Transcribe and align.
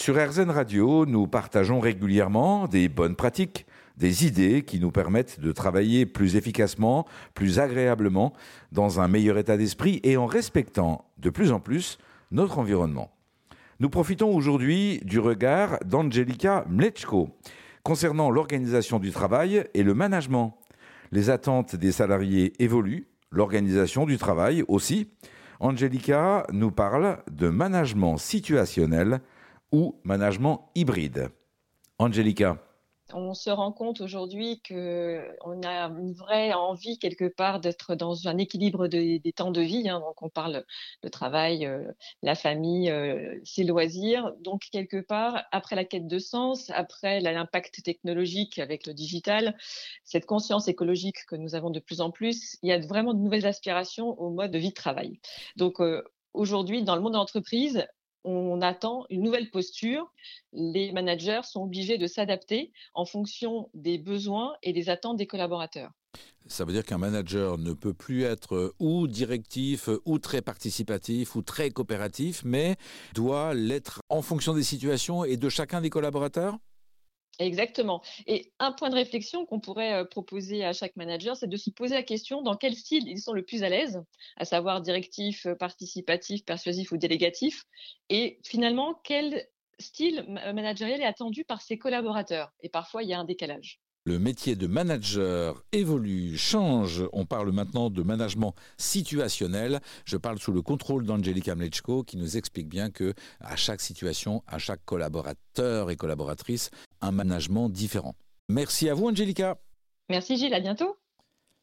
Sur 0.00 0.16
RZN 0.16 0.48
Radio, 0.48 1.04
nous 1.04 1.26
partageons 1.26 1.78
régulièrement 1.78 2.66
des 2.66 2.88
bonnes 2.88 3.16
pratiques, 3.16 3.66
des 3.98 4.26
idées 4.26 4.62
qui 4.62 4.80
nous 4.80 4.90
permettent 4.90 5.40
de 5.40 5.52
travailler 5.52 6.06
plus 6.06 6.36
efficacement, 6.36 7.06
plus 7.34 7.58
agréablement, 7.58 8.32
dans 8.72 9.00
un 9.00 9.08
meilleur 9.08 9.36
état 9.36 9.58
d'esprit 9.58 10.00
et 10.02 10.16
en 10.16 10.24
respectant 10.24 11.04
de 11.18 11.28
plus 11.28 11.52
en 11.52 11.60
plus 11.60 11.98
notre 12.30 12.58
environnement. 12.58 13.10
Nous 13.78 13.90
profitons 13.90 14.34
aujourd'hui 14.34 15.02
du 15.04 15.18
regard 15.18 15.78
d'Angelika 15.84 16.64
Mleczko 16.70 17.28
concernant 17.82 18.30
l'organisation 18.30 19.00
du 19.00 19.10
travail 19.10 19.66
et 19.74 19.82
le 19.82 19.92
management. 19.92 20.56
Les 21.12 21.28
attentes 21.28 21.76
des 21.76 21.92
salariés 21.92 22.54
évoluent, 22.58 23.06
l'organisation 23.30 24.06
du 24.06 24.16
travail 24.16 24.64
aussi. 24.66 25.10
Angelika 25.60 26.46
nous 26.54 26.70
parle 26.70 27.18
de 27.30 27.50
management 27.50 28.16
situationnel 28.16 29.20
ou 29.72 29.96
management 30.04 30.70
hybride. 30.74 31.30
Angelika. 31.98 32.56
On 33.12 33.34
se 33.34 33.50
rend 33.50 33.72
compte 33.72 34.00
aujourd'hui 34.00 34.62
qu'on 34.66 35.62
a 35.64 35.88
une 35.88 36.12
vraie 36.12 36.52
envie 36.52 36.98
quelque 36.98 37.28
part 37.28 37.60
d'être 37.60 37.94
dans 37.94 38.28
un 38.28 38.38
équilibre 38.38 38.86
des 38.88 39.20
temps 39.34 39.50
de 39.50 39.60
vie. 39.60 39.88
Hein. 39.88 40.00
Donc 40.00 40.22
on 40.22 40.28
parle 40.28 40.64
de 41.02 41.08
travail, 41.08 41.66
euh, 41.66 41.82
la 42.22 42.34
famille, 42.34 42.90
euh, 42.90 43.38
ses 43.44 43.64
loisirs. 43.64 44.32
Donc 44.40 44.68
quelque 44.72 45.00
part, 45.00 45.44
après 45.52 45.76
la 45.76 45.84
quête 45.84 46.06
de 46.06 46.18
sens, 46.18 46.70
après 46.70 47.20
l'impact 47.20 47.82
technologique 47.82 48.58
avec 48.58 48.86
le 48.86 48.94
digital, 48.94 49.56
cette 50.04 50.26
conscience 50.26 50.68
écologique 50.68 51.26
que 51.26 51.36
nous 51.36 51.54
avons 51.54 51.70
de 51.70 51.80
plus 51.80 52.00
en 52.00 52.10
plus, 52.10 52.58
il 52.62 52.68
y 52.68 52.72
a 52.72 52.78
vraiment 52.78 53.14
de 53.14 53.20
nouvelles 53.20 53.46
aspirations 53.46 54.20
au 54.20 54.30
mode 54.30 54.50
de 54.50 54.58
vie 54.58 54.70
de 54.70 54.74
travail. 54.74 55.20
Donc 55.56 55.80
euh, 55.80 56.02
aujourd'hui, 56.34 56.82
dans 56.82 56.94
le 56.94 57.02
monde 57.02 57.12
de 57.12 57.18
l'entreprise, 57.18 57.86
on 58.24 58.60
attend 58.60 59.06
une 59.10 59.22
nouvelle 59.22 59.50
posture. 59.50 60.12
Les 60.52 60.92
managers 60.92 61.42
sont 61.44 61.62
obligés 61.62 61.98
de 61.98 62.06
s'adapter 62.06 62.72
en 62.94 63.04
fonction 63.04 63.70
des 63.74 63.98
besoins 63.98 64.54
et 64.62 64.72
des 64.72 64.90
attentes 64.90 65.16
des 65.16 65.26
collaborateurs. 65.26 65.90
Ça 66.46 66.64
veut 66.64 66.72
dire 66.72 66.84
qu'un 66.84 66.98
manager 66.98 67.58
ne 67.58 67.72
peut 67.72 67.94
plus 67.94 68.22
être 68.24 68.74
ou 68.78 69.06
directif, 69.06 69.88
ou 70.04 70.18
très 70.18 70.42
participatif, 70.42 71.36
ou 71.36 71.42
très 71.42 71.70
coopératif, 71.70 72.42
mais 72.44 72.76
doit 73.14 73.54
l'être 73.54 74.00
en 74.08 74.22
fonction 74.22 74.54
des 74.54 74.62
situations 74.62 75.24
et 75.24 75.36
de 75.36 75.48
chacun 75.48 75.80
des 75.80 75.90
collaborateurs? 75.90 76.58
Exactement. 77.40 78.02
Et 78.26 78.52
un 78.58 78.70
point 78.72 78.90
de 78.90 78.94
réflexion 78.94 79.46
qu'on 79.46 79.60
pourrait 79.60 79.94
euh, 79.94 80.04
proposer 80.04 80.62
à 80.64 80.72
chaque 80.74 80.94
manager, 80.96 81.36
c'est 81.36 81.48
de 81.48 81.56
se 81.56 81.70
poser 81.70 81.94
la 81.94 82.02
question 82.02 82.42
dans 82.42 82.54
quel 82.54 82.76
style 82.76 83.08
ils 83.08 83.18
sont 83.18 83.32
le 83.32 83.44
plus 83.44 83.62
à 83.64 83.68
l'aise, 83.70 84.02
à 84.36 84.44
savoir 84.44 84.82
directif, 84.82 85.46
euh, 85.46 85.54
participatif, 85.54 86.44
persuasif 86.44 86.92
ou 86.92 86.98
délégatif, 86.98 87.64
et 88.10 88.38
finalement 88.44 88.94
quel 89.04 89.48
style 89.78 90.24
managérial 90.28 91.00
est 91.00 91.06
attendu 91.06 91.44
par 91.46 91.62
ses 91.62 91.78
collaborateurs? 91.78 92.52
Et 92.62 92.68
parfois, 92.68 93.02
il 93.02 93.08
y 93.08 93.14
a 93.14 93.18
un 93.18 93.24
décalage. 93.24 93.80
Le 94.06 94.18
métier 94.18 94.56
de 94.56 94.66
manager 94.66 95.62
évolue, 95.72 96.38
change. 96.38 97.04
On 97.12 97.26
parle 97.26 97.52
maintenant 97.52 97.90
de 97.90 98.02
management 98.02 98.54
situationnel. 98.78 99.80
Je 100.06 100.16
parle 100.16 100.38
sous 100.38 100.52
le 100.52 100.62
contrôle 100.62 101.04
d'Angelica 101.04 101.54
Mleczko 101.54 102.02
qui 102.02 102.16
nous 102.16 102.38
explique 102.38 102.66
bien 102.66 102.90
que 102.90 103.12
à 103.40 103.56
chaque 103.56 103.82
situation, 103.82 104.42
à 104.46 104.58
chaque 104.58 104.82
collaborateur 104.86 105.90
et 105.90 105.96
collaboratrice, 105.96 106.70
un 107.02 107.12
management 107.12 107.68
différent. 107.68 108.14
Merci 108.48 108.88
à 108.88 108.94
vous, 108.94 109.08
Angelica. 109.08 109.60
Merci, 110.08 110.38
Gilles. 110.38 110.54
À 110.54 110.60
bientôt. 110.60 110.96